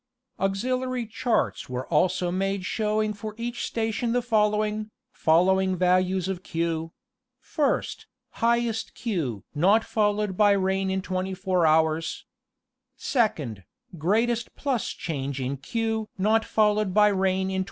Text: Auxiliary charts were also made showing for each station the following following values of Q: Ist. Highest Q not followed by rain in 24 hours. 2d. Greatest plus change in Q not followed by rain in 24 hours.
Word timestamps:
Auxiliary 0.39 1.05
charts 1.05 1.69
were 1.69 1.85
also 1.89 2.31
made 2.31 2.65
showing 2.65 3.13
for 3.13 3.35
each 3.37 3.63
station 3.67 4.13
the 4.13 4.23
following 4.23 4.89
following 5.11 5.75
values 5.75 6.27
of 6.27 6.41
Q: 6.41 6.91
Ist. 7.77 8.07
Highest 8.31 8.95
Q 8.95 9.43
not 9.53 9.83
followed 9.83 10.35
by 10.35 10.53
rain 10.53 10.89
in 10.89 11.03
24 11.03 11.67
hours. 11.67 12.25
2d. 12.97 13.63
Greatest 13.99 14.55
plus 14.55 14.87
change 14.89 15.39
in 15.39 15.57
Q 15.57 16.09
not 16.17 16.45
followed 16.45 16.95
by 16.95 17.09
rain 17.09 17.41
in 17.41 17.47
24 17.47 17.53
hours. 17.53 17.59